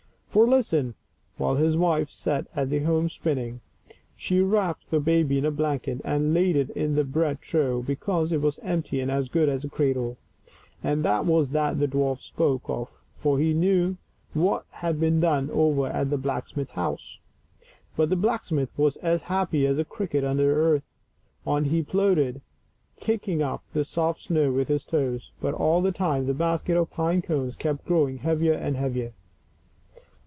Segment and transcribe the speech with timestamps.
[0.33, 0.95] For, listen:
[1.35, 3.59] while his wife sat at home spinning,
[4.15, 8.31] she wrapped the baby in a blanket and laid it in the bread trough, because
[8.31, 10.15] it was empty and as good as a cradle.
[10.81, 13.97] And that was what the dwarf spoke of, for he knew
[14.33, 17.19] what had been done over at the black smith's house.
[17.97, 20.83] But the blacksmith was as happy as a cricket under the hearth;
[21.45, 22.39] on he plodded,
[22.95, 26.89] kicking up the soft snow with his toes; but all the time the basket of
[26.89, 29.11] pine cones kept growing heavier and heavier.